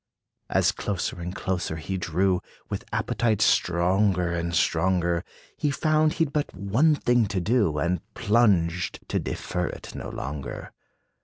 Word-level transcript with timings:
As 0.49 0.71
closer 0.71 1.21
and 1.21 1.35
closer 1.35 1.75
he 1.75 1.95
drew, 1.95 2.41
With 2.71 2.85
appetite 2.91 3.39
stronger 3.39 4.31
and 4.31 4.55
stronger, 4.55 5.23
He 5.57 5.69
found 5.69 6.13
he 6.13 6.25
'd 6.25 6.33
but 6.33 6.55
one 6.55 6.95
thing 6.95 7.27
to 7.27 7.39
do, 7.39 7.77
And 7.77 8.01
plunged, 8.15 9.07
to 9.09 9.19
defer 9.19 9.67
it 9.67 9.93
no 9.93 10.09
longer. 10.09 10.71